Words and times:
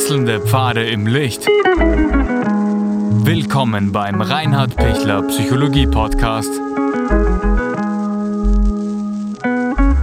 Wechselnde 0.00 0.40
Pfade 0.40 0.88
im 0.88 1.06
Licht. 1.06 1.46
Willkommen 3.26 3.92
beim 3.92 4.22
Reinhard 4.22 4.74
Pichler 4.74 5.20
Psychologie 5.28 5.86
Podcast. 5.86 6.48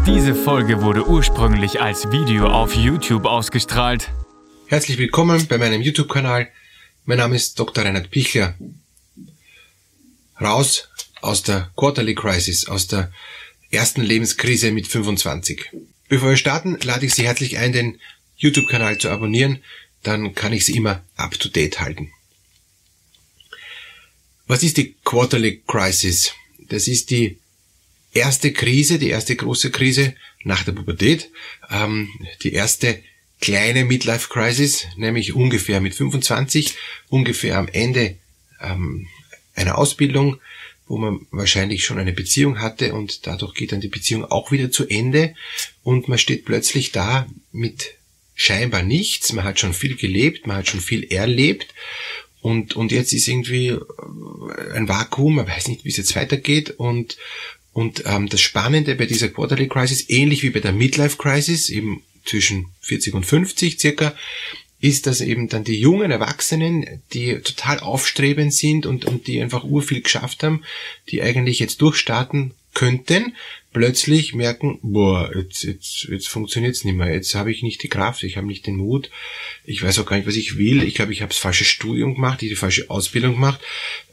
Diese 0.06 0.36
Folge 0.36 0.84
wurde 0.84 1.08
ursprünglich 1.08 1.82
als 1.82 2.12
Video 2.12 2.46
auf 2.46 2.76
YouTube 2.76 3.26
ausgestrahlt. 3.26 4.12
Herzlich 4.68 5.00
willkommen 5.00 5.48
bei 5.48 5.58
meinem 5.58 5.82
YouTube-Kanal. 5.82 6.48
Mein 7.06 7.18
Name 7.18 7.36
ist 7.36 7.60
Dr. 7.60 7.84
Reinhard 7.84 8.12
Pichler. 8.12 8.54
Raus 10.40 10.90
aus 11.22 11.42
der 11.42 11.72
Quarterly 11.76 12.14
Crisis, 12.14 12.68
aus 12.68 12.86
der 12.86 13.12
ersten 13.72 14.04
Lebenskrise 14.04 14.72
mit 14.72 14.86
25. 14.88 15.72
Bevor 16.08 16.30
wir 16.30 16.38
starten, 16.38 16.78
lade 16.84 17.08
ich 17.08 17.16
Sie 17.16 17.26
herzlich 17.26 17.58
ein, 17.58 17.72
den 17.74 18.00
YouTube-Kanal 18.38 19.00
zu 19.00 19.10
abonnieren, 19.10 19.64
dann 20.04 20.36
kann 20.36 20.54
ich 20.54 20.66
Sie 20.66 20.76
immer 20.76 21.04
up-to-date 21.16 21.80
halten. 21.80 22.12
Was 24.48 24.64
ist 24.64 24.78
die 24.78 24.96
Quarterly 25.04 25.64
Crisis? 25.68 26.34
Das 26.70 26.88
ist 26.88 27.10
die 27.10 27.40
erste 28.14 28.54
Krise, 28.54 28.98
die 29.00 29.10
erste 29.10 29.36
große 29.36 29.72
Krise 29.72 30.16
nach 30.44 30.64
der 30.64 30.72
Pubertät, 30.72 31.30
ähm, 31.70 32.10
die 32.44 32.54
erste 32.54 33.04
kleine 33.40 33.86
Midlife 33.86 34.30
Crisis, 34.30 34.88
nämlich 34.96 35.34
ungefähr 35.34 35.82
mit 35.82 35.94
25, 35.96 36.76
ungefähr 37.10 37.58
am 37.58 37.68
Ende 37.68 38.18
ähm, 38.62 39.08
einer 39.54 39.78
Ausbildung, 39.78 40.40
wo 40.88 40.98
man 40.98 41.28
wahrscheinlich 41.32 41.84
schon 41.84 42.00
eine 42.00 42.14
Beziehung 42.14 42.60
hatte 42.60 42.94
und 42.94 43.28
dadurch 43.28 43.54
geht 43.54 43.74
dann 43.74 43.82
die 43.82 43.90
Beziehung 43.90 44.24
auch 44.26 44.52
wieder 44.52 44.72
zu 44.72 44.88
Ende 44.88 45.36
und 45.84 46.08
man 46.08 46.18
steht 46.18 46.46
plötzlich 46.46 46.92
da 46.92 47.28
mit 47.52 47.97
scheinbar 48.38 48.84
nichts, 48.84 49.34
man 49.34 49.44
hat 49.44 49.60
schon 49.60 49.74
viel 49.74 49.98
gelebt, 49.98 50.48
man 50.48 50.58
hat 50.58 50.70
schon 50.70 50.80
viel 50.80 51.04
erlebt. 51.12 51.74
Und, 52.40 52.76
und 52.78 52.94
jetzt 52.94 53.12
ist 53.12 53.28
irgendwie 53.28 53.70
äh, 53.70 54.74
ein 54.76 54.88
Vakuum, 54.88 55.36
man 55.36 55.48
weiß 55.48 55.68
nicht, 55.68 55.84
wie 55.84 55.90
es 55.90 55.98
jetzt 55.98 56.16
weitergeht. 56.16 56.70
Und, 56.70 57.18
und 57.74 58.04
ähm, 58.06 58.30
das 58.30 58.40
Spannende 58.40 58.96
bei 58.96 59.08
dieser 59.08 59.28
Quarterly 59.28 59.68
Crisis, 59.68 60.10
ähnlich 60.10 60.44
wie 60.44 60.52
bei 60.52 60.62
der 60.62 60.72
Midlife 60.72 61.18
Crisis, 61.18 61.70
eben 61.70 62.04
zwischen 62.26 62.68
40 62.82 63.16
und 63.16 63.26
50 63.26 63.80
circa, 63.80 64.16
ist, 64.80 65.08
dass 65.08 65.22
eben 65.22 65.50
dann 65.50 65.64
die 65.64 65.80
jungen 65.80 66.12
Erwachsenen, 66.12 67.02
die 67.14 67.40
total 67.40 67.80
aufstrebend 67.80 68.54
sind 68.54 68.86
und, 68.86 69.06
und 69.06 69.26
die 69.26 69.42
einfach 69.42 69.64
urviel 69.64 70.02
geschafft 70.02 70.44
haben, 70.44 70.64
die 71.10 71.24
eigentlich 71.24 71.58
jetzt 71.58 71.82
durchstarten 71.82 72.54
könnten, 72.78 73.34
plötzlich 73.74 74.36
merken, 74.36 74.78
boah, 74.84 75.32
jetzt, 75.36 75.64
jetzt, 75.64 76.04
jetzt 76.12 76.28
funktioniert's 76.28 76.84
nicht 76.84 76.94
mehr, 76.94 77.12
jetzt 77.12 77.34
habe 77.34 77.50
ich 77.50 77.64
nicht 77.64 77.82
die 77.82 77.90
Kraft, 77.90 78.22
ich 78.22 78.38
habe 78.38 78.46
nicht 78.46 78.68
den 78.68 78.76
Mut, 78.76 79.10
ich 79.66 79.82
weiß 79.82 79.98
auch 79.98 80.06
gar 80.06 80.16
nicht, 80.16 80.28
was 80.28 80.36
ich 80.36 80.60
will, 80.60 80.84
ich 80.84 80.94
glaube, 80.94 81.12
ich 81.12 81.24
habe 81.24 81.30
das 81.30 81.40
falsche 81.40 81.66
Studium 81.66 82.14
gemacht, 82.14 82.40
die 82.42 82.54
falsche 82.56 82.92
Ausbildung 82.92 83.34
gemacht, 83.34 83.62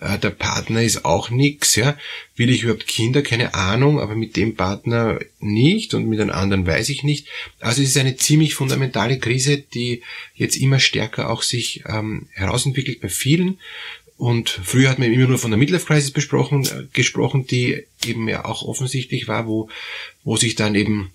äh, 0.01 0.19
der 0.19 0.31
Partner 0.31 0.83
ist 0.83 1.05
auch 1.05 1.29
nix, 1.29 1.77
ja, 1.77 1.98
will 2.37 2.48
ich 2.48 2.62
überhaupt 2.62 2.87
Kinder, 2.87 3.20
keine 3.20 3.53
Ahnung, 3.53 4.01
aber 4.01 4.15
mit 4.15 4.35
dem 4.37 4.55
Partner 4.55 5.19
nicht 5.41 5.92
und 5.92 6.07
mit 6.07 6.20
einem 6.20 6.31
anderen 6.31 6.67
weiß 6.67 6.89
ich 6.89 7.03
nicht. 7.03 7.29
Also 7.61 7.83
es 7.83 7.91
ist 7.91 7.98
eine 7.98 8.17
ziemlich 8.17 8.55
fundamentale 8.55 9.19
Krise, 9.19 9.59
die 9.59 10.03
jetzt 10.35 10.57
immer 10.57 10.81
stärker 10.81 11.29
auch 11.29 11.42
sich 11.42 11.85
ähm, 11.87 12.29
herausentwickelt 12.33 13.03
bei 13.03 13.11
vielen 13.11 13.59
und 14.17 14.48
früher 14.48 14.91
hat 14.91 14.98
man 14.98 15.12
immer 15.12 15.27
nur 15.27 15.39
von 15.39 15.51
der 15.51 15.59
Midlife 15.59 15.87
Crisis 15.87 16.11
besprochen, 16.11 16.65
äh, 16.65 16.87
gesprochen, 16.93 17.47
die 17.47 17.84
eben 18.05 18.29
ja 18.29 18.45
auch 18.45 18.62
offensichtlich 18.62 19.29
war, 19.29 19.47
wo, 19.47 19.69
wo 20.23 20.37
sich 20.37 20.55
dann 20.55 20.75
eben 20.75 21.11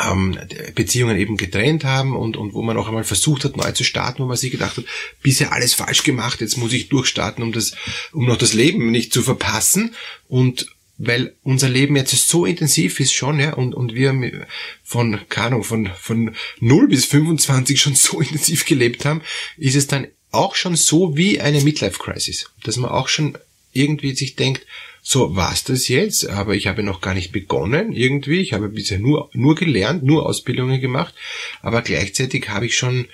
ähm, 0.00 0.38
Beziehungen 0.74 1.18
eben 1.18 1.36
getrennt 1.36 1.84
haben 1.84 2.16
und, 2.16 2.36
und 2.36 2.54
wo 2.54 2.62
man 2.62 2.76
auch 2.76 2.88
einmal 2.88 3.04
versucht 3.04 3.44
hat, 3.44 3.56
neu 3.56 3.70
zu 3.72 3.84
starten, 3.84 4.22
wo 4.22 4.26
man 4.26 4.36
sich 4.36 4.50
gedacht 4.50 4.78
hat, 4.78 4.84
bisher 5.22 5.52
alles 5.52 5.74
falsch 5.74 6.02
gemacht, 6.02 6.40
jetzt 6.40 6.56
muss 6.56 6.72
ich 6.72 6.88
durchstarten, 6.88 7.44
um 7.44 7.52
das, 7.52 7.72
um 8.12 8.26
noch 8.26 8.36
das 8.38 8.54
Leben 8.54 8.90
nicht 8.90 9.12
zu 9.12 9.22
verpassen. 9.22 9.94
Und 10.28 10.66
weil 10.98 11.34
unser 11.42 11.68
Leben 11.68 11.96
jetzt 11.96 12.28
so 12.28 12.46
intensiv 12.46 13.00
ist 13.00 13.12
schon, 13.12 13.38
ja, 13.38 13.54
und, 13.54 13.74
und 13.74 13.94
wir 13.94 14.46
von, 14.82 15.20
keine 15.28 15.48
Ahnung, 15.48 15.64
von, 15.64 15.90
von 15.98 16.34
0 16.60 16.88
bis 16.88 17.04
25 17.06 17.80
schon 17.80 17.94
so 17.94 18.20
intensiv 18.20 18.64
gelebt 18.64 19.04
haben, 19.04 19.22
ist 19.56 19.76
es 19.76 19.86
dann 19.86 20.06
auch 20.32 20.54
schon 20.54 20.76
so 20.76 21.16
wie 21.16 21.40
eine 21.40 21.60
Midlife 21.60 21.98
Crisis, 21.98 22.50
dass 22.64 22.76
man 22.76 22.90
auch 22.90 23.08
schon 23.08 23.38
irgendwie 23.72 24.14
sich 24.14 24.34
denkt, 24.34 24.66
so 25.02 25.34
war's 25.34 25.64
das 25.64 25.88
jetzt, 25.88 26.28
aber 26.28 26.54
ich 26.54 26.68
habe 26.68 26.82
noch 26.82 27.00
gar 27.00 27.14
nicht 27.14 27.32
begonnen 27.32 27.92
irgendwie, 27.92 28.40
ich 28.40 28.52
habe 28.52 28.68
bisher 28.68 28.98
nur, 28.98 29.30
nur 29.32 29.56
gelernt, 29.56 30.04
nur 30.04 30.26
Ausbildungen 30.26 30.80
gemacht, 30.80 31.14
aber 31.60 31.82
gleichzeitig 31.82 32.48
habe 32.48 32.66
ich 32.66 32.76
schon 32.76 33.08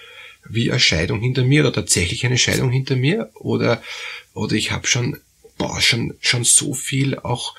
wie 0.48 0.70
eine 0.70 0.80
Scheidung 0.80 1.20
hinter 1.20 1.44
mir 1.44 1.62
oder 1.62 1.72
tatsächlich 1.72 2.24
eine 2.24 2.38
Scheidung 2.38 2.70
hinter 2.70 2.96
mir 2.96 3.30
oder, 3.34 3.82
oder 4.34 4.54
ich 4.54 4.70
habe 4.70 4.86
schon, 4.86 5.18
boah, 5.56 5.80
schon, 5.80 6.14
schon 6.20 6.44
so 6.44 6.74
viel 6.74 7.18
auch, 7.18 7.54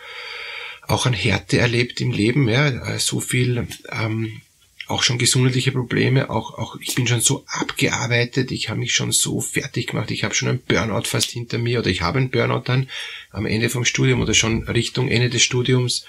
auch 0.88 1.06
an 1.06 1.14
Härte 1.14 1.58
erlebt 1.58 2.00
im 2.00 2.12
Leben, 2.12 2.48
ja, 2.48 2.98
so 3.00 3.20
viel, 3.20 3.68
ähm, 3.92 4.42
auch 4.90 5.04
schon 5.04 5.20
gesundheitliche 5.20 5.72
Probleme, 5.72 6.30
auch, 6.30 6.58
auch 6.58 6.76
ich 6.82 6.96
bin 6.96 7.08
schon 7.08 7.22
so 7.22 7.46
abgearbeitet, 7.48 8.52
ich 8.52 8.70
habe 8.70 8.80
mich 8.80 8.94
schon 8.94 9.12
so 9.12 9.40
fertig 9.40 9.88
gemacht, 9.88 10.10
ich 10.10 10.24
habe 10.24 10.34
schon 10.34 10.50
einen 10.50 10.62
Burnout 10.62 11.04
fast 11.04 11.30
hinter 11.30 11.60
mir 11.60 11.80
oder 11.80 11.90
ich 11.90 12.02
habe 12.02 12.18
einen 12.18 12.32
Burnout 12.32 12.64
dann 12.66 12.90
am 13.32 13.46
Ende 13.46 13.70
vom 13.70 13.86
Studium 13.86 14.22
oder 14.22 14.34
schon 14.34 14.64
Richtung 14.64 15.08
Ende 15.08 15.30
des 15.30 15.44
Studiums, 15.44 16.06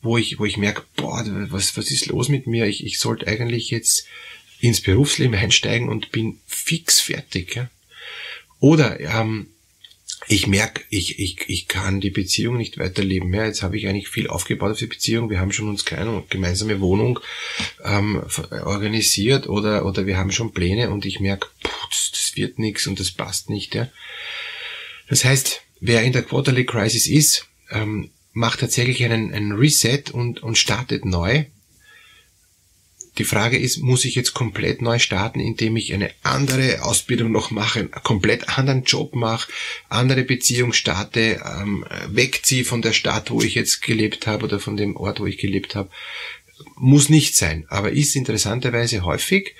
wo 0.00 0.16
ich, 0.16 0.38
wo 0.38 0.46
ich 0.46 0.56
merke, 0.56 0.82
boah, 0.96 1.24
was, 1.50 1.76
was 1.76 1.90
ist 1.90 2.06
los 2.06 2.28
mit 2.28 2.46
mir? 2.46 2.66
Ich, 2.66 2.84
ich 2.86 2.98
sollte 2.98 3.26
eigentlich 3.26 3.70
jetzt 3.70 4.06
ins 4.60 4.80
Berufsleben 4.80 5.34
einsteigen 5.34 5.88
und 5.88 6.10
bin 6.10 6.38
fix 6.46 7.00
fertig. 7.00 7.54
Ja? 7.56 7.68
Oder 8.60 9.00
ähm, 9.00 9.48
ich 10.28 10.46
merke, 10.46 10.82
ich, 10.88 11.18
ich, 11.18 11.48
ich 11.48 11.68
kann 11.68 12.00
die 12.00 12.10
Beziehung 12.10 12.56
nicht 12.56 12.78
weiterleben 12.78 13.28
mehr. 13.28 13.46
Jetzt 13.46 13.62
habe 13.62 13.76
ich 13.76 13.88
eigentlich 13.88 14.08
viel 14.08 14.28
aufgebaut 14.28 14.72
auf 14.72 14.78
die 14.78 14.86
Beziehung. 14.86 15.30
Wir 15.30 15.40
haben 15.40 15.52
schon 15.52 15.68
uns 15.68 15.84
keine 15.84 16.22
gemeinsame 16.28 16.80
Wohnung 16.80 17.18
ähm, 17.84 18.22
organisiert 18.64 19.48
oder, 19.48 19.84
oder 19.84 20.06
wir 20.06 20.16
haben 20.16 20.30
schon 20.30 20.52
Pläne 20.52 20.90
und 20.90 21.04
ich 21.04 21.20
merke, 21.20 21.48
das, 21.62 22.10
das 22.12 22.32
wird 22.36 22.58
nichts 22.58 22.86
und 22.86 23.00
das 23.00 23.10
passt 23.10 23.50
nicht. 23.50 23.74
Ja. 23.74 23.88
Das 25.08 25.24
heißt, 25.24 25.62
wer 25.80 26.02
in 26.02 26.12
der 26.12 26.22
Quarterly 26.22 26.64
Crisis 26.64 27.06
ist, 27.06 27.46
ähm, 27.70 28.10
macht 28.32 28.60
tatsächlich 28.60 29.04
einen, 29.04 29.32
einen 29.32 29.52
Reset 29.52 30.04
und, 30.12 30.42
und 30.42 30.56
startet 30.56 31.04
neu 31.04 31.44
die 33.18 33.24
Frage 33.24 33.58
ist, 33.58 33.78
muss 33.78 34.06
ich 34.06 34.14
jetzt 34.14 34.32
komplett 34.32 34.80
neu 34.80 34.98
starten, 34.98 35.38
indem 35.38 35.76
ich 35.76 35.92
eine 35.92 36.10
andere 36.22 36.82
Ausbildung 36.82 37.30
noch 37.30 37.50
mache, 37.50 37.80
einen 37.80 37.90
komplett 37.90 38.48
anderen 38.56 38.84
Job 38.84 39.14
mache, 39.14 39.50
andere 39.90 40.22
Beziehung 40.22 40.72
starte, 40.72 41.42
ähm, 41.44 41.84
wegziehe 42.08 42.64
von 42.64 42.80
der 42.80 42.92
Stadt, 42.92 43.30
wo 43.30 43.42
ich 43.42 43.54
jetzt 43.54 43.82
gelebt 43.82 44.26
habe 44.26 44.44
oder 44.44 44.58
von 44.58 44.78
dem 44.78 44.96
Ort, 44.96 45.20
wo 45.20 45.26
ich 45.26 45.36
gelebt 45.36 45.74
habe. 45.74 45.90
Muss 46.76 47.08
nicht 47.08 47.36
sein, 47.36 47.66
aber 47.68 47.92
ist 47.92 48.16
interessanterweise 48.16 49.04
häufig. 49.04 49.54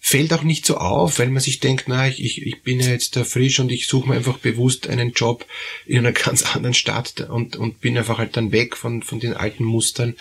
Fällt 0.00 0.32
auch 0.32 0.42
nicht 0.42 0.66
so 0.66 0.76
auf, 0.76 1.18
weil 1.18 1.28
man 1.28 1.42
sich 1.42 1.60
denkt, 1.60 1.84
na, 1.86 2.06
ich, 2.06 2.22
ich, 2.22 2.46
ich 2.46 2.62
bin 2.62 2.78
ja 2.78 2.88
jetzt 2.88 3.16
da 3.16 3.24
frisch 3.24 3.58
und 3.58 3.72
ich 3.72 3.86
suche 3.86 4.08
mir 4.08 4.16
einfach 4.16 4.38
bewusst 4.38 4.86
einen 4.86 5.12
Job 5.12 5.46
in 5.86 5.98
einer 5.98 6.12
ganz 6.12 6.54
anderen 6.54 6.74
Stadt 6.74 7.20
und, 7.22 7.56
und 7.56 7.80
bin 7.80 7.96
einfach 7.96 8.18
halt 8.18 8.36
dann 8.36 8.52
weg 8.52 8.76
von, 8.76 9.02
von 9.02 9.18
den 9.18 9.34
alten 9.34 9.64
Mustern. 9.64 10.14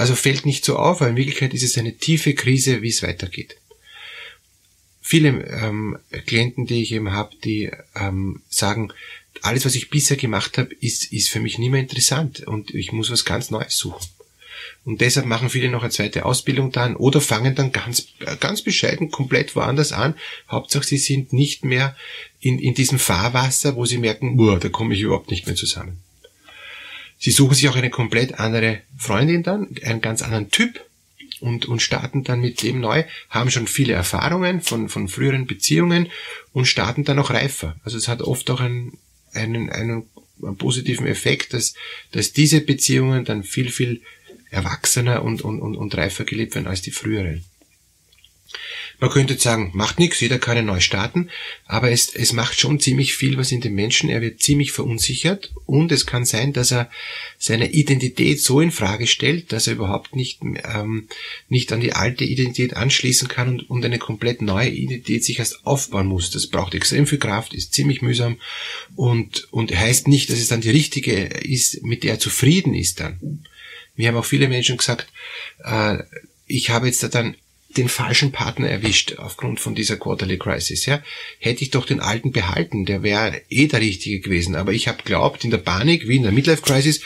Also 0.00 0.14
fällt 0.14 0.46
nicht 0.46 0.64
so 0.64 0.76
auf, 0.76 1.02
aber 1.02 1.10
in 1.10 1.16
Wirklichkeit 1.18 1.52
ist 1.52 1.62
es 1.62 1.76
eine 1.76 1.94
tiefe 1.94 2.32
Krise, 2.32 2.80
wie 2.80 2.88
es 2.88 3.02
weitergeht. 3.02 3.56
Viele 5.02 5.28
ähm, 5.28 5.98
Klienten, 6.24 6.64
die 6.64 6.80
ich 6.80 6.92
eben 6.92 7.12
habe, 7.12 7.36
die 7.44 7.70
ähm, 7.94 8.40
sagen, 8.48 8.94
alles, 9.42 9.66
was 9.66 9.74
ich 9.74 9.90
bisher 9.90 10.16
gemacht 10.16 10.56
habe, 10.56 10.72
ist, 10.80 11.12
ist 11.12 11.28
für 11.28 11.40
mich 11.40 11.58
nicht 11.58 11.68
mehr 11.68 11.82
interessant 11.82 12.40
und 12.40 12.74
ich 12.74 12.92
muss 12.92 13.10
was 13.10 13.26
ganz 13.26 13.50
Neues 13.50 13.76
suchen. 13.76 14.08
Und 14.86 15.02
deshalb 15.02 15.26
machen 15.26 15.50
viele 15.50 15.68
noch 15.68 15.82
eine 15.82 15.90
zweite 15.90 16.24
Ausbildung 16.24 16.72
dann 16.72 16.96
oder 16.96 17.20
fangen 17.20 17.54
dann 17.54 17.70
ganz, 17.70 18.06
ganz 18.40 18.62
bescheiden 18.62 19.10
komplett 19.10 19.54
woanders 19.54 19.92
an. 19.92 20.14
Hauptsache, 20.50 20.84
sie 20.84 20.96
sind 20.96 21.34
nicht 21.34 21.62
mehr 21.62 21.94
in, 22.40 22.58
in 22.58 22.72
diesem 22.72 22.98
Fahrwasser, 22.98 23.76
wo 23.76 23.84
sie 23.84 23.98
merken, 23.98 24.38
boah, 24.38 24.58
da 24.58 24.70
komme 24.70 24.94
ich 24.94 25.02
überhaupt 25.02 25.30
nicht 25.30 25.44
mehr 25.44 25.56
zusammen. 25.56 25.98
Sie 27.20 27.30
suchen 27.30 27.54
sich 27.54 27.68
auch 27.68 27.76
eine 27.76 27.90
komplett 27.90 28.40
andere 28.40 28.80
Freundin 28.96 29.42
dann, 29.42 29.68
einen 29.84 30.00
ganz 30.00 30.22
anderen 30.22 30.50
Typ 30.50 30.80
und, 31.40 31.66
und 31.66 31.82
starten 31.82 32.24
dann 32.24 32.40
mit 32.40 32.62
dem 32.62 32.80
neu, 32.80 33.04
haben 33.28 33.50
schon 33.50 33.66
viele 33.66 33.92
Erfahrungen 33.92 34.62
von, 34.62 34.88
von 34.88 35.06
früheren 35.06 35.46
Beziehungen 35.46 36.08
und 36.52 36.64
starten 36.64 37.04
dann 37.04 37.18
auch 37.18 37.30
reifer. 37.30 37.76
Also 37.84 37.98
es 37.98 38.08
hat 38.08 38.22
oft 38.22 38.50
auch 38.50 38.60
einen, 38.60 38.96
einen, 39.34 39.68
einen, 39.68 40.04
einen 40.42 40.56
positiven 40.56 41.06
Effekt, 41.06 41.52
dass, 41.52 41.74
dass 42.12 42.32
diese 42.32 42.62
Beziehungen 42.62 43.26
dann 43.26 43.42
viel, 43.44 43.70
viel 43.70 44.00
erwachsener 44.50 45.22
und, 45.22 45.42
und, 45.42 45.60
und, 45.60 45.76
und 45.76 45.94
reifer 45.94 46.24
gelebt 46.24 46.54
werden 46.54 46.66
als 46.66 46.80
die 46.80 46.90
früheren. 46.90 47.44
Man 49.00 49.10
könnte 49.10 49.38
sagen, 49.38 49.70
macht 49.72 49.98
nichts, 49.98 50.20
jeder 50.20 50.38
kann 50.38 50.64
neu 50.66 50.80
starten, 50.80 51.30
aber 51.64 51.90
es, 51.90 52.14
es 52.14 52.34
macht 52.34 52.60
schon 52.60 52.80
ziemlich 52.80 53.14
viel 53.14 53.38
was 53.38 53.50
in 53.50 53.62
dem 53.62 53.74
Menschen. 53.74 54.10
Er 54.10 54.20
wird 54.20 54.42
ziemlich 54.42 54.72
verunsichert 54.72 55.52
und 55.64 55.90
es 55.90 56.04
kann 56.04 56.26
sein, 56.26 56.52
dass 56.52 56.70
er 56.70 56.90
seine 57.38 57.70
Identität 57.70 58.42
so 58.42 58.60
in 58.60 58.70
Frage 58.70 59.06
stellt, 59.06 59.52
dass 59.52 59.66
er 59.66 59.72
überhaupt 59.72 60.14
nicht, 60.14 60.40
ähm, 60.42 61.08
nicht 61.48 61.72
an 61.72 61.80
die 61.80 61.94
alte 61.94 62.24
Identität 62.24 62.76
anschließen 62.76 63.28
kann 63.28 63.48
und, 63.48 63.70
und 63.70 63.84
eine 63.84 63.98
komplett 63.98 64.42
neue 64.42 64.68
Identität 64.68 65.24
sich 65.24 65.38
erst 65.38 65.64
aufbauen 65.64 66.06
muss. 66.06 66.30
Das 66.30 66.48
braucht 66.48 66.74
extrem 66.74 67.06
viel 67.06 67.18
Kraft, 67.18 67.54
ist 67.54 67.72
ziemlich 67.72 68.02
mühsam 68.02 68.36
und, 68.96 69.48
und 69.50 69.74
heißt 69.74 70.08
nicht, 70.08 70.28
dass 70.28 70.38
es 70.38 70.48
dann 70.48 70.60
die 70.60 70.70
richtige 70.70 71.12
ist, 71.12 71.82
mit 71.82 72.04
der 72.04 72.12
er 72.12 72.18
zufrieden 72.18 72.74
ist 72.74 73.00
dann. 73.00 73.44
Mir 73.96 74.08
haben 74.08 74.16
auch 74.16 74.24
viele 74.24 74.48
Menschen 74.48 74.76
gesagt, 74.76 75.10
äh, 75.64 75.98
ich 76.46 76.68
habe 76.70 76.86
jetzt 76.86 77.02
dann 77.14 77.36
den 77.76 77.88
falschen 77.88 78.32
Partner 78.32 78.68
erwischt 78.68 79.14
aufgrund 79.18 79.60
von 79.60 79.74
dieser 79.74 79.96
Quarterly 79.96 80.38
Crisis. 80.38 80.86
Ja, 80.86 81.02
hätte 81.38 81.62
ich 81.62 81.70
doch 81.70 81.86
den 81.86 82.00
alten 82.00 82.32
behalten, 82.32 82.84
der 82.84 83.02
wäre 83.02 83.42
eh 83.48 83.68
der 83.68 83.80
richtige 83.80 84.20
gewesen. 84.20 84.56
Aber 84.56 84.72
ich 84.72 84.88
habe 84.88 85.02
glaubt 85.04 85.44
in 85.44 85.50
der 85.50 85.58
Panik 85.58 86.08
wie 86.08 86.16
in 86.16 86.24
der 86.24 86.32
Midlife 86.32 86.62
Crisis, 86.62 87.00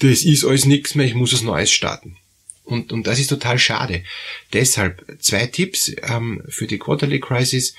das 0.00 0.24
ist 0.24 0.44
alles 0.44 0.64
nichts 0.64 0.94
mehr, 0.94 1.06
ich 1.06 1.14
muss 1.14 1.32
was 1.32 1.42
Neues 1.42 1.70
starten. 1.70 2.16
Und, 2.64 2.92
und 2.92 3.06
das 3.06 3.18
ist 3.18 3.28
total 3.28 3.58
schade. 3.58 4.04
Deshalb 4.52 5.04
zwei 5.20 5.46
Tipps 5.46 5.90
ähm, 6.02 6.42
für 6.48 6.66
die 6.66 6.78
Quarterly 6.78 7.20
Crisis. 7.20 7.74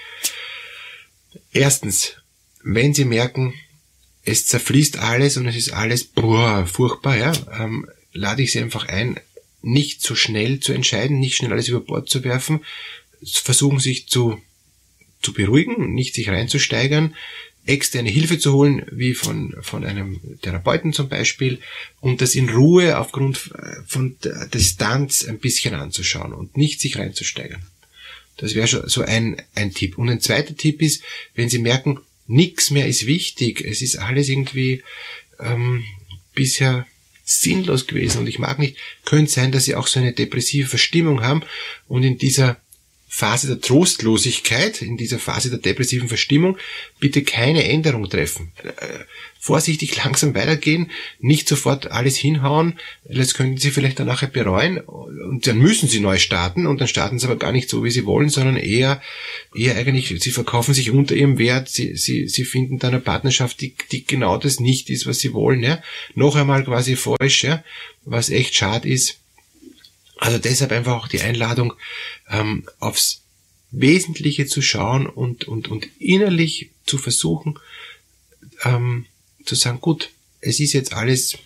Erstens, 1.51 2.15
wenn 2.63 2.93
Sie 2.93 3.05
merken, 3.05 3.53
es 4.23 4.47
zerfließt 4.47 4.97
alles 4.97 5.37
und 5.37 5.47
es 5.47 5.55
ist 5.55 5.73
alles 5.73 6.05
boah, 6.05 6.65
furchtbar, 6.65 7.17
ja, 7.17 7.31
ähm, 7.59 7.87
lade 8.13 8.41
ich 8.41 8.51
Sie 8.51 8.59
einfach 8.59 8.87
ein, 8.87 9.19
nicht 9.61 10.01
so 10.01 10.15
schnell 10.15 10.59
zu 10.59 10.73
entscheiden, 10.73 11.19
nicht 11.19 11.35
schnell 11.35 11.51
alles 11.51 11.67
über 11.67 11.81
Bord 11.81 12.09
zu 12.09 12.23
werfen, 12.23 12.61
versuchen 13.23 13.79
sich 13.79 14.07
zu, 14.07 14.41
zu 15.21 15.33
beruhigen, 15.33 15.93
nicht 15.93 16.15
sich 16.15 16.29
reinzusteigern, 16.29 17.15
externe 17.65 18.09
Hilfe 18.09 18.39
zu 18.39 18.53
holen, 18.53 18.85
wie 18.91 19.13
von, 19.13 19.55
von 19.61 19.85
einem 19.85 20.19
Therapeuten 20.41 20.93
zum 20.93 21.09
Beispiel, 21.09 21.59
und 21.99 22.21
das 22.21 22.35
in 22.35 22.49
Ruhe 22.49 22.97
aufgrund 22.97 23.51
von 23.85 24.17
der 24.23 24.47
Distanz 24.47 25.25
ein 25.25 25.39
bisschen 25.39 25.75
anzuschauen 25.75 26.33
und 26.33 26.57
nicht 26.57 26.79
sich 26.79 26.97
reinzusteigern. 26.97 27.61
Das 28.37 28.55
wäre 28.55 28.67
schon 28.67 28.87
so 28.87 29.01
ein, 29.01 29.41
ein 29.53 29.73
Tipp. 29.73 29.97
Und 29.97 30.09
ein 30.09 30.21
zweiter 30.21 30.55
Tipp 30.55 30.81
ist, 30.81 31.03
wenn 31.35 31.49
Sie 31.49 31.59
merken, 31.59 31.99
nichts 32.25 32.71
mehr 32.71 32.87
ist 32.87 33.05
wichtig, 33.05 33.61
es 33.61 33.81
ist 33.81 33.97
alles 33.97 34.29
irgendwie 34.29 34.81
ähm, 35.39 35.83
bisher 36.33 36.87
sinnlos 37.29 37.85
gewesen. 37.85 38.19
Und 38.19 38.27
ich 38.27 38.39
mag 38.39 38.59
nicht, 38.59 38.77
könnte 39.05 39.31
sein, 39.31 39.51
dass 39.51 39.65
sie 39.65 39.75
auch 39.75 39.87
so 39.87 39.99
eine 39.99 40.13
depressive 40.13 40.67
Verstimmung 40.67 41.21
haben 41.23 41.43
und 41.87 42.03
in 42.03 42.17
dieser 42.17 42.57
Phase 43.11 43.47
der 43.47 43.59
Trostlosigkeit, 43.59 44.83
in 44.83 44.95
dieser 44.95 45.17
Phase 45.17 45.49
der 45.49 45.57
depressiven 45.57 46.07
Verstimmung, 46.07 46.57
bitte 46.99 47.23
keine 47.23 47.63
Änderung 47.63 48.07
treffen. 48.07 48.51
Äh, 48.63 48.99
vorsichtig 49.39 49.95
langsam 50.03 50.35
weitergehen, 50.35 50.91
nicht 51.19 51.47
sofort 51.47 51.89
alles 51.91 52.17
hinhauen, 52.17 52.77
das 53.05 53.33
könnten 53.33 53.57
Sie 53.57 53.71
vielleicht 53.71 53.99
dann 53.99 54.05
nachher 54.05 54.27
bereuen. 54.27 54.77
Und 54.77 55.47
dann 55.47 55.57
müssen 55.57 55.89
Sie 55.89 55.99
neu 55.99 56.19
starten. 56.19 56.67
Und 56.67 56.81
dann 56.81 56.87
starten 56.87 57.17
Sie 57.17 57.25
aber 57.25 57.37
gar 57.37 57.51
nicht 57.51 57.67
so, 57.67 57.83
wie 57.83 57.89
Sie 57.89 58.05
wollen, 58.05 58.29
sondern 58.29 58.57
eher, 58.57 59.01
eher 59.55 59.75
eigentlich, 59.75 60.13
Sie 60.21 60.31
verkaufen 60.31 60.75
sich 60.75 60.91
unter 60.91 61.15
Ihrem 61.15 61.39
Wert, 61.39 61.67
Sie, 61.67 61.95
Sie, 61.95 62.27
Sie 62.27 62.45
finden 62.45 62.77
da 62.77 62.89
eine 62.89 62.99
Partnerschaft, 62.99 63.59
die, 63.61 63.73
die 63.91 64.05
genau 64.05 64.37
das 64.37 64.59
nicht 64.59 64.91
ist, 64.91 65.07
was 65.07 65.17
Sie 65.17 65.33
wollen, 65.33 65.63
ja. 65.63 65.81
Noch 66.13 66.35
einmal 66.35 66.63
quasi 66.63 66.95
falsch, 66.95 67.43
ja, 67.43 67.63
was 68.05 68.29
echt 68.29 68.53
schade 68.53 68.87
ist 68.87 69.18
also 70.19 70.37
deshalb 70.37 70.71
einfach 70.71 70.93
auch 70.93 71.07
die 71.07 71.21
Einladung, 71.21 71.73
ähm, 72.29 72.67
aufs 72.79 73.21
Wesentliche 73.71 74.47
zu 74.47 74.61
schauen 74.61 75.07
und, 75.07 75.47
und, 75.47 75.67
und 75.67 75.87
innerlich 75.99 76.71
zu 76.85 76.97
versuchen, 76.97 77.59
ähm, 78.63 79.05
zu 79.45 79.55
sagen, 79.55 79.79
gut, 79.79 80.09
es 80.41 80.59
ist 80.59 80.73
jetzt 80.73 80.93
alles 80.93 81.37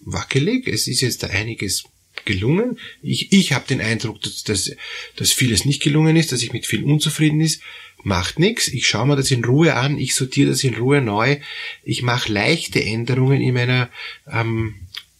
wackelig, 0.00 0.66
es 0.68 0.86
ist 0.88 1.00
jetzt 1.00 1.22
da 1.22 1.28
einiges 1.28 1.84
gelungen. 2.24 2.78
Ich, 3.02 3.32
ich 3.32 3.52
habe 3.52 3.66
den 3.66 3.80
Eindruck, 3.80 4.20
dass, 4.22 4.42
dass, 4.42 4.70
dass 5.16 5.32
vieles 5.32 5.64
nicht 5.64 5.82
gelungen 5.82 6.16
ist, 6.16 6.32
dass 6.32 6.42
ich 6.42 6.52
mit 6.52 6.66
viel 6.66 6.84
unzufrieden 6.84 7.40
ist. 7.40 7.62
Macht 8.02 8.38
nichts. 8.38 8.68
Ich 8.68 8.86
schaue 8.86 9.06
mir 9.06 9.16
das 9.16 9.30
in 9.30 9.44
Ruhe 9.44 9.74
an, 9.74 9.98
ich 9.98 10.14
sortiere 10.14 10.50
das 10.50 10.62
in 10.62 10.74
Ruhe 10.74 11.00
neu. 11.00 11.38
Ich 11.82 12.02
mache 12.02 12.32
leichte 12.32 12.82
Änderungen 12.82 13.40
in 13.40 13.54
meiner 13.54 13.90
ähm, 14.30 14.74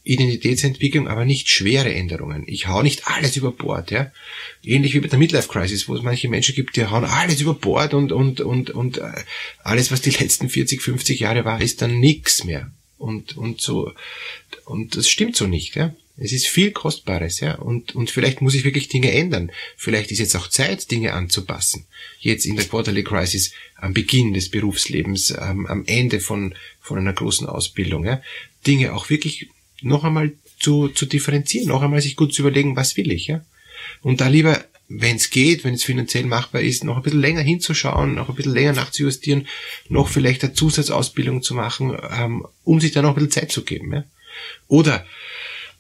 Identitätsentwicklung, 0.09 1.07
aber 1.07 1.27
nicht 1.27 1.51
schwere 1.51 1.93
Änderungen. 1.93 2.45
Ich 2.47 2.67
hau 2.67 2.83
nicht 2.83 3.07
alles 3.07 3.37
über 3.37 3.53
Bord, 3.53 3.91
ja. 3.91 4.11
Ähnlich 4.65 4.95
wie 4.95 5.01
bei 5.01 5.09
der 5.09 5.19
Midlife 5.19 5.49
Crisis, 5.49 5.87
wo 5.87 5.95
es 5.95 6.03
manche 6.03 6.29
Menschen 6.29 6.55
gibt, 6.55 6.77
die 6.77 6.87
hauen 6.87 7.05
alles 7.05 7.43
über 7.43 7.53
Bord 7.53 7.93
und, 7.93 8.11
und, 8.11 8.41
und, 8.41 8.71
und 8.71 8.99
äh, 8.99 9.13
alles, 9.63 9.93
was 9.93 10.01
die 10.01 10.11
letzten 10.11 10.49
40, 10.49 10.81
50 10.81 11.21
Jahre 11.21 11.45
war, 11.45 11.61
ist 11.61 11.83
dann 11.83 12.01
nix 12.01 12.45
mehr. 12.45 12.71
Und, 12.97 13.37
und 13.37 13.61
so, 13.61 13.93
und 14.65 14.97
das 14.97 15.09
stimmt 15.09 15.37
so 15.37 15.47
nicht, 15.47 15.77
ja. 15.77 15.95
Es 16.21 16.33
ist 16.33 16.49
viel 16.49 16.73
Kostbares, 16.73 17.39
ja. 17.41 17.57
Und, 17.57 17.95
und 17.95 18.11
vielleicht 18.11 18.41
muss 18.41 18.55
ich 18.55 18.65
wirklich 18.65 18.89
Dinge 18.89 19.13
ändern. 19.13 19.53
Vielleicht 19.77 20.11
ist 20.11 20.19
jetzt 20.19 20.35
auch 20.35 20.49
Zeit, 20.49 20.91
Dinge 20.91 21.13
anzupassen. 21.13 21.87
Jetzt 22.19 22.45
in 22.45 22.57
der 22.57 22.65
Quarterly 22.65 23.05
Crisis 23.05 23.53
am 23.77 23.95
Beginn 23.95 24.35
des 24.35 24.49
Berufslebens, 24.49 25.31
ähm, 25.31 25.67
am 25.67 25.85
Ende 25.85 26.19
von, 26.19 26.55
von 26.81 26.99
einer 26.99 27.13
großen 27.13 27.47
Ausbildung, 27.47 28.05
ja. 28.07 28.23
Dinge 28.67 28.95
auch 28.95 29.11
wirklich 29.11 29.49
noch 29.83 30.05
einmal 30.05 30.33
zu, 30.59 30.89
zu 30.89 31.07
differenzieren, 31.07 31.69
noch 31.69 31.83
einmal 31.83 32.01
sich 32.01 32.17
gut 32.17 32.35
zu 32.35 32.43
überlegen, 32.43 32.77
was 32.77 32.97
will 32.97 33.13
ich, 33.13 33.29
ja. 33.29 33.45
Und 34.03 34.21
da 34.21 34.29
lieber, 34.29 34.65
wenn 34.89 35.17
es 35.17 35.31
geht, 35.31 35.65
wenn 35.65 35.75
es 35.75 35.85
finanziell 35.85 36.25
machbar 36.25 36.63
ist, 36.63 36.85
noch 36.85 36.97
ein 36.97 37.03
bisschen 37.03 37.21
länger 37.21 37.43
hinzuschauen, 37.43 38.15
noch 38.15 38.29
ein 38.29 38.35
bisschen 38.35 38.55
länger 38.55 38.73
nachzujustieren, 38.73 39.47
noch 39.89 40.09
vielleicht 40.09 40.43
eine 40.43 40.53
Zusatzausbildung 40.53 41.43
zu 41.43 41.55
machen, 41.55 41.97
ähm, 42.11 42.47
um 42.65 42.81
sich 42.81 42.93
da 42.93 43.03
noch 43.03 43.11
ein 43.11 43.15
bisschen 43.15 43.31
Zeit 43.31 43.53
zu 43.53 43.65
geben, 43.65 43.93
ja. 43.93 44.05
Oder 44.69 45.05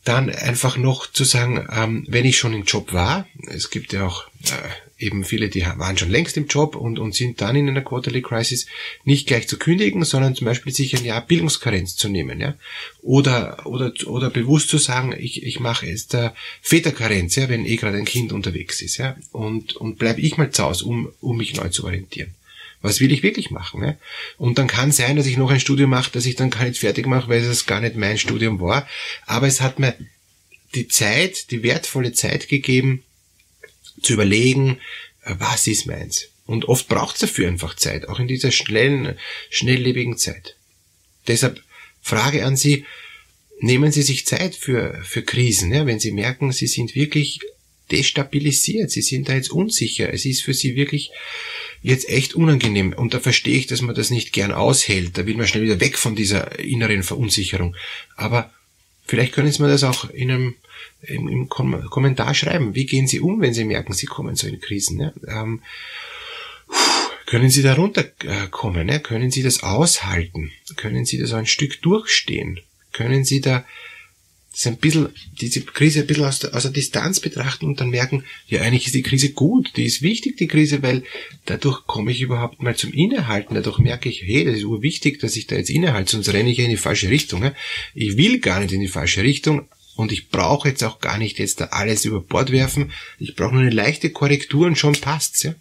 dann 0.08 0.30
einfach 0.30 0.76
noch 0.76 1.06
zu 1.06 1.24
sagen, 1.24 1.68
ähm, 1.70 2.06
wenn 2.08 2.24
ich 2.24 2.38
schon 2.38 2.54
im 2.54 2.64
Job 2.64 2.92
war, 2.92 3.26
es 3.46 3.70
gibt 3.70 3.92
ja 3.92 4.06
auch 4.06 4.26
äh, 4.44 5.04
eben 5.04 5.24
viele, 5.24 5.48
die 5.48 5.64
waren 5.64 5.96
schon 5.96 6.10
längst 6.10 6.36
im 6.36 6.46
Job 6.46 6.74
und, 6.74 6.98
und 6.98 7.14
sind 7.14 7.40
dann 7.40 7.56
in 7.56 7.68
einer 7.68 7.82
Quarterly 7.82 8.22
Crisis, 8.22 8.66
nicht 9.04 9.26
gleich 9.28 9.46
zu 9.46 9.58
kündigen, 9.58 10.04
sondern 10.04 10.34
zum 10.34 10.46
Beispiel 10.46 10.72
sich 10.72 10.96
ein 10.96 11.04
Jahr 11.04 11.24
Bildungskarenz 11.24 11.96
zu 11.96 12.08
nehmen, 12.08 12.40
ja, 12.40 12.54
oder 13.02 13.66
oder 13.66 13.92
oder 14.06 14.30
bewusst 14.30 14.68
zu 14.68 14.78
sagen, 14.78 15.14
ich, 15.16 15.44
ich 15.44 15.60
mache 15.60 15.86
jetzt 15.86 16.14
äh, 16.14 16.30
Väterkarenz, 16.62 17.36
ja, 17.36 17.48
wenn 17.48 17.64
eh 17.64 17.76
gerade 17.76 17.98
ein 17.98 18.04
Kind 18.04 18.32
unterwegs 18.32 18.82
ist, 18.82 18.96
ja, 18.96 19.16
und 19.30 19.76
und 19.76 19.98
bleib 19.98 20.18
ich 20.18 20.36
mal 20.36 20.50
zu 20.50 20.64
Hause, 20.64 20.84
um 20.84 21.12
um 21.20 21.36
mich 21.36 21.54
neu 21.54 21.68
zu 21.68 21.84
orientieren. 21.84 22.34
Was 22.80 23.00
will 23.00 23.12
ich 23.12 23.22
wirklich 23.22 23.50
machen? 23.50 23.80
Ne? 23.80 23.98
Und 24.36 24.58
dann 24.58 24.68
kann 24.68 24.92
sein, 24.92 25.16
dass 25.16 25.26
ich 25.26 25.36
noch 25.36 25.50
ein 25.50 25.60
Studium 25.60 25.90
mache, 25.90 26.12
dass 26.12 26.26
ich 26.26 26.36
dann 26.36 26.50
gar 26.50 26.64
nicht 26.64 26.78
fertig 26.78 27.06
mache, 27.06 27.28
weil 27.28 27.42
es 27.42 27.66
gar 27.66 27.80
nicht 27.80 27.96
mein 27.96 28.18
Studium 28.18 28.60
war. 28.60 28.88
Aber 29.26 29.46
es 29.46 29.60
hat 29.60 29.78
mir 29.78 29.96
die 30.74 30.88
Zeit, 30.88 31.50
die 31.50 31.62
wertvolle 31.62 32.12
Zeit 32.12 32.48
gegeben, 32.48 33.02
zu 34.02 34.12
überlegen, 34.12 34.78
äh, 35.24 35.34
was 35.38 35.66
ist 35.66 35.86
meins. 35.86 36.28
Und 36.46 36.66
oft 36.66 36.88
braucht 36.88 37.16
es 37.16 37.20
dafür 37.20 37.48
einfach 37.48 37.74
Zeit, 37.76 38.08
auch 38.08 38.20
in 38.20 38.28
dieser 38.28 38.52
schnellen, 38.52 39.18
schnelllebigen 39.50 40.16
Zeit. 40.16 40.56
Deshalb 41.26 41.62
Frage 42.00 42.44
an 42.44 42.56
Sie, 42.56 42.86
nehmen 43.60 43.92
Sie 43.92 44.02
sich 44.02 44.26
Zeit 44.26 44.54
für, 44.54 44.98
für 45.04 45.22
Krisen, 45.22 45.72
ja, 45.72 45.84
wenn 45.84 46.00
Sie 46.00 46.12
merken, 46.12 46.52
Sie 46.52 46.66
sind 46.66 46.94
wirklich 46.94 47.40
destabilisiert, 47.90 48.90
Sie 48.90 49.02
sind 49.02 49.28
da 49.28 49.34
jetzt 49.34 49.50
unsicher, 49.50 50.12
es 50.12 50.24
ist 50.24 50.42
für 50.42 50.54
Sie 50.54 50.74
wirklich 50.74 51.10
jetzt 51.82 52.08
echt 52.08 52.34
unangenehm. 52.34 52.92
Und 52.92 53.14
da 53.14 53.20
verstehe 53.20 53.56
ich, 53.56 53.66
dass 53.66 53.82
man 53.82 53.94
das 53.94 54.10
nicht 54.10 54.32
gern 54.32 54.52
aushält. 54.52 55.16
Da 55.16 55.26
will 55.26 55.36
man 55.36 55.46
schnell 55.46 55.64
wieder 55.64 55.80
weg 55.80 55.98
von 55.98 56.14
dieser 56.14 56.58
inneren 56.58 57.02
Verunsicherung. 57.02 57.76
Aber 58.16 58.50
vielleicht 59.06 59.32
können 59.32 59.50
Sie 59.50 59.62
mir 59.62 59.68
das 59.68 59.84
auch 59.84 60.10
in 60.10 60.30
einem 60.30 60.54
im, 61.02 61.28
im 61.28 61.48
Kom 61.48 61.84
Kommentar 61.90 62.34
schreiben. 62.34 62.74
Wie 62.74 62.86
gehen 62.86 63.06
Sie 63.06 63.20
um, 63.20 63.40
wenn 63.40 63.54
Sie 63.54 63.64
merken, 63.64 63.92
Sie 63.92 64.06
kommen 64.06 64.36
so 64.36 64.46
in 64.46 64.60
Krisen? 64.60 65.00
Ja? 65.00 65.12
Ähm, 65.26 65.62
können 67.26 67.50
Sie 67.50 67.62
da 67.62 67.74
runterkommen? 67.74 68.88
Ja? 68.88 68.98
Können 68.98 69.30
Sie 69.30 69.42
das 69.42 69.62
aushalten? 69.62 70.50
Können 70.76 71.04
Sie 71.04 71.18
das 71.18 71.32
ein 71.32 71.46
Stück 71.46 71.82
durchstehen? 71.82 72.60
Können 72.92 73.24
Sie 73.24 73.40
da 73.40 73.64
das 74.58 74.66
ein 74.66 74.76
bisschen, 74.76 75.08
diese 75.40 75.60
Krise 75.62 76.00
ein 76.00 76.06
bisschen 76.06 76.24
aus 76.24 76.40
der, 76.40 76.54
aus 76.54 76.62
der 76.62 76.72
Distanz 76.72 77.20
betrachten 77.20 77.66
und 77.66 77.80
dann 77.80 77.90
merken, 77.90 78.24
ja, 78.48 78.62
eigentlich 78.62 78.86
ist 78.86 78.94
die 78.94 79.02
Krise 79.02 79.30
gut, 79.30 79.72
die 79.76 79.84
ist 79.84 80.02
wichtig, 80.02 80.36
die 80.36 80.48
Krise, 80.48 80.82
weil 80.82 81.04
dadurch 81.46 81.86
komme 81.86 82.10
ich 82.10 82.20
überhaupt 82.20 82.60
mal 82.60 82.74
zum 82.74 82.92
Innehalten, 82.92 83.54
dadurch 83.54 83.78
merke 83.78 84.08
ich, 84.08 84.22
hey, 84.22 84.44
das 84.44 84.56
ist 84.56 84.64
urwichtig, 84.64 85.20
dass 85.20 85.36
ich 85.36 85.46
da 85.46 85.56
jetzt 85.56 85.70
innehalte, 85.70 86.10
sonst 86.10 86.32
renne 86.32 86.50
ich 86.50 86.58
ja 86.58 86.64
in 86.64 86.70
die 86.70 86.76
falsche 86.76 87.08
Richtung. 87.08 87.50
Ich 87.94 88.16
will 88.16 88.40
gar 88.40 88.60
nicht 88.60 88.72
in 88.72 88.80
die 88.80 88.88
falsche 88.88 89.22
Richtung, 89.22 89.68
und 89.98 90.12
ich 90.12 90.28
brauche 90.28 90.68
jetzt 90.68 90.84
auch 90.84 91.00
gar 91.00 91.18
nicht 91.18 91.40
jetzt 91.40 91.60
da 91.60 91.64
alles 91.66 92.04
über 92.04 92.20
Bord 92.20 92.52
werfen. 92.52 92.92
Ich 93.18 93.34
brauche 93.34 93.52
nur 93.52 93.62
eine 93.62 93.70
leichte 93.70 94.10
Korrektur 94.10 94.68
und 94.68 94.78
schon 94.78 94.92
passt's, 94.92 95.42
ja. 95.42 95.56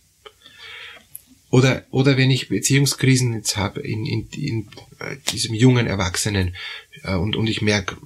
Oder, 1.50 1.86
oder 1.90 2.18
wenn 2.18 2.30
ich 2.30 2.50
Beziehungskrisen 2.50 3.34
jetzt 3.34 3.58
habe 3.58 3.82
in, 3.82 4.06
in, 4.06 4.28
in 4.36 4.68
äh, 5.00 5.16
diesem 5.32 5.56
jungen 5.56 5.88
Erwachsenen 5.88 6.56
äh, 7.04 7.16
und, 7.16 7.36
und 7.36 7.48
ich 7.48 7.64
merke, 7.64 7.98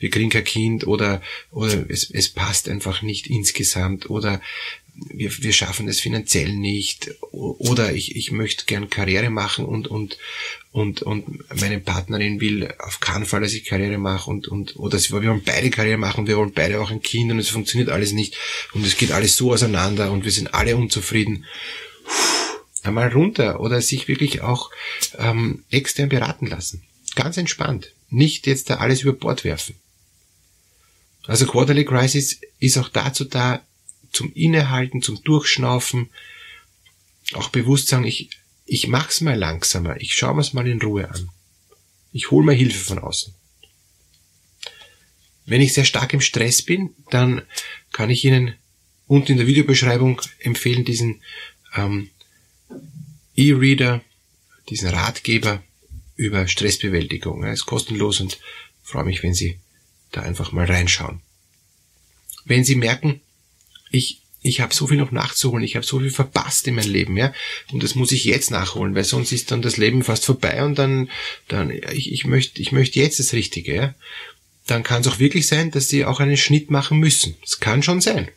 wir 0.00 0.10
kriegen 0.10 0.30
kein 0.30 0.44
Kind 0.44 0.86
oder, 0.86 1.22
oder 1.52 1.88
es, 1.88 2.10
es 2.10 2.28
passt 2.28 2.68
einfach 2.68 3.02
nicht 3.02 3.28
insgesamt 3.28 4.10
oder 4.10 4.40
wir, 4.94 5.30
wir 5.42 5.52
schaffen 5.52 5.88
es 5.88 6.00
finanziell 6.00 6.52
nicht 6.52 7.10
oder 7.30 7.92
ich, 7.92 8.16
ich 8.16 8.32
möchte 8.32 8.66
gern 8.66 8.90
Karriere 8.90 9.30
machen 9.30 9.64
und, 9.64 9.88
und, 9.88 10.18
und, 10.72 11.02
und 11.02 11.44
meine 11.60 11.78
Partnerin 11.78 12.40
will 12.40 12.74
auf 12.78 13.00
keinen 13.00 13.24
Fall, 13.24 13.40
dass 13.40 13.54
ich 13.54 13.64
Karriere 13.64 13.98
mache 13.98 14.28
und, 14.28 14.48
und, 14.48 14.76
oder 14.76 14.98
wir 14.98 15.10
wollen 15.10 15.42
beide 15.44 15.70
Karriere 15.70 15.96
machen 15.96 16.26
wir 16.26 16.36
wollen 16.36 16.52
beide 16.52 16.80
auch 16.80 16.90
ein 16.90 17.02
Kind 17.02 17.30
und 17.30 17.38
es 17.38 17.48
funktioniert 17.48 17.88
alles 17.88 18.12
nicht 18.12 18.36
und 18.72 18.84
es 18.84 18.96
geht 18.96 19.12
alles 19.12 19.36
so 19.36 19.52
auseinander 19.52 20.10
und 20.10 20.24
wir 20.24 20.32
sind 20.32 20.52
alle 20.54 20.76
unzufrieden. 20.76 21.44
Puh, 22.04 22.40
einmal 22.82 23.08
runter 23.08 23.60
oder 23.60 23.80
sich 23.80 24.08
wirklich 24.08 24.42
auch 24.42 24.70
ähm, 25.18 25.64
extern 25.70 26.08
beraten 26.08 26.46
lassen. 26.46 26.82
Ganz 27.14 27.36
entspannt. 27.36 27.92
Nicht 28.08 28.46
jetzt 28.46 28.70
da 28.70 28.76
alles 28.76 29.02
über 29.02 29.12
Bord 29.12 29.44
werfen. 29.44 29.76
Also 31.26 31.46
Quarterly 31.46 31.84
Crisis 31.84 32.40
ist 32.58 32.78
auch 32.78 32.88
dazu 32.88 33.24
da, 33.24 33.62
zum 34.12 34.32
Innehalten, 34.32 35.02
zum 35.02 35.22
Durchschnaufen, 35.22 36.10
auch 37.34 37.50
bewusst 37.50 37.88
sagen, 37.88 38.04
ich, 38.04 38.30
ich 38.66 38.88
mach's 38.88 39.20
mal 39.20 39.36
langsamer, 39.36 40.00
ich 40.00 40.14
schaue 40.14 40.34
mir's 40.34 40.52
mal 40.52 40.66
in 40.66 40.82
Ruhe 40.82 41.08
an. 41.08 41.28
Ich 42.12 42.30
hole 42.30 42.44
mir 42.44 42.54
Hilfe 42.54 42.84
von 42.84 42.98
außen. 42.98 43.34
Wenn 45.46 45.60
ich 45.60 45.72
sehr 45.72 45.84
stark 45.84 46.12
im 46.12 46.20
Stress 46.20 46.62
bin, 46.62 46.90
dann 47.10 47.42
kann 47.92 48.10
ich 48.10 48.24
Ihnen 48.24 48.54
unten 49.06 49.32
in 49.32 49.38
der 49.38 49.46
Videobeschreibung 49.46 50.20
empfehlen, 50.38 50.84
diesen 50.84 51.22
ähm, 51.76 52.10
E-Reader, 53.36 54.02
diesen 54.68 54.88
Ratgeber 54.88 55.62
über 56.16 56.46
Stressbewältigung. 56.46 57.42
Er 57.42 57.52
ist 57.52 57.66
kostenlos 57.66 58.20
und 58.20 58.38
freue 58.82 59.04
mich, 59.04 59.22
wenn 59.22 59.34
Sie 59.34 59.58
da 60.10 60.22
einfach 60.22 60.52
mal 60.52 60.66
reinschauen. 60.66 61.20
Wenn 62.44 62.64
Sie 62.64 62.74
merken, 62.74 63.20
ich, 63.90 64.20
ich 64.42 64.60
habe 64.60 64.74
so 64.74 64.86
viel 64.86 64.96
noch 64.96 65.10
nachzuholen, 65.10 65.64
ich 65.64 65.76
habe 65.76 65.86
so 65.86 66.00
viel 66.00 66.10
verpasst 66.10 66.66
in 66.66 66.74
meinem 66.74 66.90
Leben, 66.90 67.16
ja, 67.16 67.32
und 67.72 67.82
das 67.82 67.94
muss 67.94 68.12
ich 68.12 68.24
jetzt 68.24 68.50
nachholen, 68.50 68.94
weil 68.94 69.04
sonst 69.04 69.32
ist 69.32 69.50
dann 69.50 69.62
das 69.62 69.76
Leben 69.76 70.02
fast 70.02 70.24
vorbei 70.24 70.64
und 70.64 70.78
dann, 70.78 71.10
dann, 71.48 71.70
ich, 71.70 72.12
ich 72.12 72.24
möchte, 72.24 72.60
ich 72.60 72.72
möchte 72.72 72.98
jetzt 72.98 73.18
das 73.18 73.32
Richtige, 73.32 73.74
ja. 73.74 73.94
Dann 74.66 74.82
kann 74.82 75.00
es 75.00 75.08
auch 75.08 75.18
wirklich 75.18 75.46
sein, 75.46 75.70
dass 75.70 75.88
sie 75.88 76.04
auch 76.04 76.20
einen 76.20 76.36
Schnitt 76.36 76.70
machen 76.70 76.98
müssen. 76.98 77.34
Das 77.40 77.58
kann 77.60 77.82
schon 77.82 78.00
sein. 78.00 78.28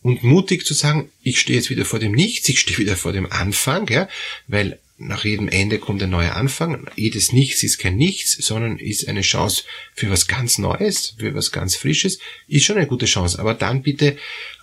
Und 0.00 0.22
mutig 0.22 0.64
zu 0.64 0.74
sagen, 0.74 1.10
ich 1.22 1.38
stehe 1.38 1.58
jetzt 1.58 1.70
wieder 1.70 1.84
vor 1.84 1.98
dem 1.98 2.12
Nichts, 2.12 2.48
ich 2.48 2.60
stehe 2.60 2.78
wieder 2.78 2.96
vor 2.96 3.12
dem 3.12 3.30
Anfang, 3.30 3.88
ja, 3.88 4.08
weil 4.46 4.80
nach 5.06 5.24
jedem 5.24 5.48
Ende 5.48 5.78
kommt 5.78 6.02
ein 6.02 6.10
neuer 6.10 6.36
Anfang. 6.36 6.86
Jedes 6.96 7.32
Nichts 7.32 7.62
ist 7.62 7.78
kein 7.78 7.96
Nichts, 7.96 8.36
sondern 8.40 8.78
ist 8.78 9.08
eine 9.08 9.22
Chance 9.22 9.64
für 9.94 10.10
was 10.10 10.26
ganz 10.26 10.58
Neues, 10.58 11.14
für 11.18 11.34
was 11.34 11.52
ganz 11.52 11.76
Frisches. 11.76 12.18
Ist 12.48 12.64
schon 12.64 12.76
eine 12.76 12.86
gute 12.86 13.06
Chance. 13.06 13.38
Aber 13.38 13.54
dann 13.54 13.82
bitte 13.82 14.16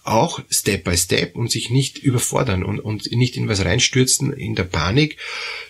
auch 0.04 0.42
Step 0.50 0.86
by 0.86 0.98
Step 0.98 1.36
und 1.36 1.52
sich 1.52 1.70
nicht 1.70 1.98
überfordern 2.00 2.64
und, 2.64 2.80
und 2.80 3.12
nicht 3.12 3.36
in 3.38 3.48
was 3.48 3.64
reinstürzen 3.64 4.34
in 4.34 4.56
der 4.56 4.64
Panik. 4.64 5.18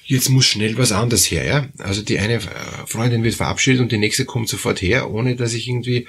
Jetzt 0.05 0.29
muss 0.29 0.45
schnell 0.45 0.77
was 0.77 0.91
anderes 0.91 1.29
her, 1.29 1.45
ja. 1.45 1.67
Also 1.79 2.01
die 2.01 2.19
eine 2.19 2.39
Freundin 2.85 3.23
wird 3.23 3.35
verabschiedet 3.35 3.81
und 3.81 3.91
die 3.91 3.97
nächste 3.97 4.25
kommt 4.25 4.49
sofort 4.49 4.81
her, 4.81 5.11
ohne 5.11 5.35
dass 5.35 5.53
ich 5.53 5.67
irgendwie 5.67 6.07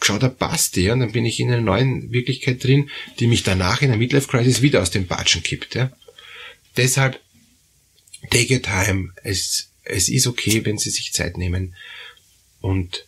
geschaut 0.00 0.22
habe, 0.22 0.34
passt 0.34 0.76
der, 0.76 0.92
und 0.92 1.00
dann 1.00 1.12
bin 1.12 1.24
ich 1.24 1.40
in 1.40 1.50
einer 1.50 1.62
neuen 1.62 2.12
Wirklichkeit 2.12 2.62
drin, 2.62 2.90
die 3.18 3.26
mich 3.26 3.42
danach 3.42 3.82
in 3.82 3.88
der 3.88 3.98
Midlife 3.98 4.28
Crisis 4.28 4.62
wieder 4.62 4.82
aus 4.82 4.90
dem 4.90 5.06
Batschen 5.06 5.42
kippt, 5.42 5.74
ja. 5.74 5.90
Deshalb 6.76 7.18
take 8.30 8.54
your 8.54 8.62
time. 8.62 9.12
Es, 9.22 9.70
es 9.84 10.08
ist 10.08 10.26
okay, 10.26 10.64
wenn 10.64 10.78
Sie 10.78 10.90
sich 10.90 11.12
Zeit 11.12 11.38
nehmen. 11.38 11.74
Und 12.60 13.06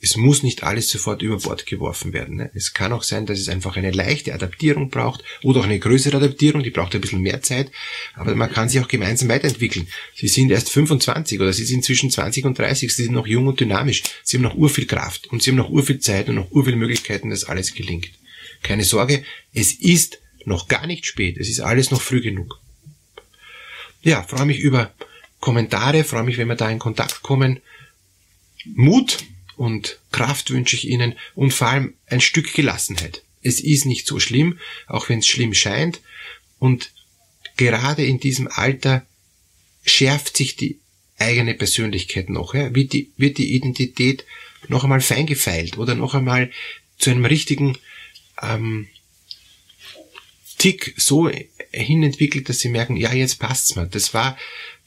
es 0.00 0.16
muss 0.16 0.42
nicht 0.42 0.62
alles 0.62 0.90
sofort 0.90 1.22
über 1.22 1.38
Bord 1.38 1.66
geworfen 1.66 2.12
werden. 2.12 2.36
Ne? 2.36 2.50
Es 2.54 2.74
kann 2.74 2.92
auch 2.92 3.02
sein, 3.02 3.26
dass 3.26 3.38
es 3.38 3.48
einfach 3.48 3.76
eine 3.76 3.90
leichte 3.90 4.34
Adaptierung 4.34 4.90
braucht 4.90 5.24
oder 5.42 5.60
auch 5.60 5.64
eine 5.64 5.78
größere 5.78 6.18
Adaptierung, 6.18 6.62
die 6.62 6.70
braucht 6.70 6.94
ein 6.94 7.00
bisschen 7.00 7.22
mehr 7.22 7.42
Zeit, 7.42 7.70
aber 8.14 8.34
man 8.34 8.52
kann 8.52 8.68
sich 8.68 8.80
auch 8.80 8.88
gemeinsam 8.88 9.28
weiterentwickeln. 9.28 9.88
Sie 10.14 10.28
sind 10.28 10.50
erst 10.50 10.70
25 10.70 11.40
oder 11.40 11.52
Sie 11.52 11.64
sind 11.64 11.84
zwischen 11.84 12.10
20 12.10 12.44
und 12.44 12.58
30, 12.58 12.94
Sie 12.94 13.04
sind 13.04 13.14
noch 13.14 13.26
jung 13.26 13.46
und 13.46 13.58
dynamisch, 13.58 14.02
Sie 14.22 14.36
haben 14.36 14.44
noch 14.44 14.54
urviel 14.54 14.86
Kraft 14.86 15.28
und 15.28 15.42
Sie 15.42 15.50
haben 15.50 15.56
noch 15.56 15.70
urviel 15.70 15.98
Zeit 15.98 16.28
und 16.28 16.36
noch 16.36 16.50
urviel 16.50 16.76
Möglichkeiten, 16.76 17.30
dass 17.30 17.44
alles 17.44 17.74
gelingt. 17.74 18.10
Keine 18.62 18.84
Sorge, 18.84 19.24
es 19.54 19.72
ist 19.72 20.18
noch 20.44 20.68
gar 20.68 20.86
nicht 20.86 21.06
spät, 21.06 21.38
es 21.38 21.48
ist 21.48 21.60
alles 21.60 21.90
noch 21.90 22.02
früh 22.02 22.20
genug 22.20 22.60
ja, 24.06 24.22
freue 24.22 24.46
mich 24.46 24.60
über 24.60 24.94
Kommentare, 25.40 26.04
freue 26.04 26.22
mich, 26.22 26.38
wenn 26.38 26.48
wir 26.48 26.54
da 26.54 26.70
in 26.70 26.78
Kontakt 26.78 27.22
kommen. 27.22 27.60
Mut 28.64 29.18
und 29.56 29.98
Kraft 30.12 30.50
wünsche 30.50 30.76
ich 30.76 30.88
Ihnen 30.88 31.14
und 31.34 31.52
vor 31.52 31.68
allem 31.68 31.94
ein 32.06 32.20
Stück 32.20 32.54
Gelassenheit. 32.54 33.22
Es 33.42 33.60
ist 33.60 33.84
nicht 33.84 34.06
so 34.06 34.20
schlimm, 34.20 34.58
auch 34.86 35.08
wenn 35.08 35.18
es 35.18 35.26
schlimm 35.26 35.54
scheint. 35.54 36.00
Und 36.60 36.92
gerade 37.56 38.04
in 38.04 38.20
diesem 38.20 38.48
Alter 38.48 39.04
schärft 39.84 40.36
sich 40.36 40.54
die 40.54 40.78
eigene 41.18 41.54
Persönlichkeit 41.54 42.30
noch, 42.30 42.54
ja? 42.54 42.74
wird, 42.74 42.92
die, 42.92 43.10
wird 43.16 43.38
die 43.38 43.54
Identität 43.54 44.24
noch 44.68 44.84
einmal 44.84 45.00
feingefeilt 45.00 45.78
oder 45.78 45.94
noch 45.94 46.14
einmal 46.14 46.50
zu 46.98 47.10
einem 47.10 47.24
richtigen 47.24 47.76
ähm, 48.40 48.88
Tick 50.58 50.94
so 50.96 51.30
hin 51.72 52.02
entwickelt, 52.02 52.48
dass 52.48 52.58
sie 52.58 52.68
merken, 52.68 52.96
ja, 52.96 53.12
jetzt 53.12 53.38
passt's 53.38 53.76
mir. 53.76 53.86
Das 53.86 54.14
war, 54.14 54.36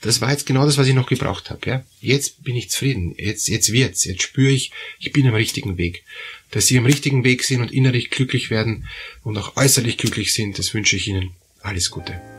das 0.02 0.22
war 0.22 0.32
jetzt 0.32 0.46
genau 0.46 0.66
das, 0.66 0.78
was 0.78 0.88
ich 0.88 0.94
noch 0.94 1.08
gebraucht 1.08 1.50
habe. 1.50 1.70
Ja, 1.70 1.86
jetzt 2.02 2.44
bin 2.44 2.56
ich 2.56 2.70
zufrieden. 2.70 3.16
Jetzt, 3.18 3.48
jetzt 3.48 3.72
wird's. 3.72 4.06
Jetzt 4.06 4.24
spüre 4.24 4.52
ich, 4.52 4.72
ich 5.00 5.12
bin 5.12 5.28
am 5.28 5.36
richtigen 5.36 5.78
Weg. 5.78 6.04
Dass 6.52 6.68
sie 6.68 6.78
am 6.78 6.86
richtigen 6.86 7.24
Weg 7.24 7.44
sind 7.44 7.62
und 7.62 7.72
innerlich 7.72 8.10
glücklich 8.10 8.50
werden 8.50 8.88
und 9.24 9.38
auch 9.38 9.56
äußerlich 9.56 9.98
glücklich 9.98 10.34
sind, 10.34 10.58
das 10.58 10.74
wünsche 10.74 10.96
ich 10.96 11.08
Ihnen. 11.08 11.32
Alles 11.62 11.92
Gute. 11.92 12.39